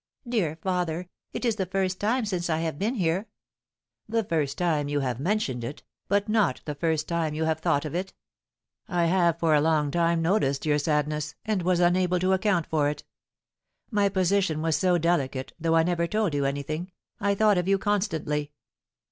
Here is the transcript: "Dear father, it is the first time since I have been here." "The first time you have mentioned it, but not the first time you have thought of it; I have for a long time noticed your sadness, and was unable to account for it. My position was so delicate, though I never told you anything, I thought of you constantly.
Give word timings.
"Dear 0.27 0.55
father, 0.63 1.09
it 1.31 1.45
is 1.45 1.57
the 1.57 1.67
first 1.67 1.99
time 1.99 2.25
since 2.25 2.49
I 2.49 2.61
have 2.61 2.79
been 2.79 2.95
here." 2.95 3.27
"The 4.09 4.23
first 4.23 4.57
time 4.57 4.87
you 4.89 5.01
have 5.01 5.19
mentioned 5.19 5.63
it, 5.63 5.83
but 6.07 6.27
not 6.27 6.59
the 6.65 6.73
first 6.73 7.07
time 7.07 7.35
you 7.35 7.43
have 7.43 7.59
thought 7.59 7.85
of 7.85 7.93
it; 7.93 8.11
I 8.87 9.05
have 9.05 9.37
for 9.37 9.53
a 9.53 9.61
long 9.61 9.91
time 9.91 10.23
noticed 10.23 10.65
your 10.65 10.79
sadness, 10.79 11.35
and 11.45 11.61
was 11.61 11.79
unable 11.79 12.17
to 12.17 12.33
account 12.33 12.65
for 12.65 12.89
it. 12.89 13.03
My 13.91 14.09
position 14.09 14.63
was 14.63 14.75
so 14.75 14.97
delicate, 14.97 15.53
though 15.59 15.75
I 15.75 15.83
never 15.83 16.07
told 16.07 16.33
you 16.33 16.45
anything, 16.45 16.91
I 17.19 17.35
thought 17.35 17.59
of 17.59 17.67
you 17.67 17.77
constantly. 17.77 18.53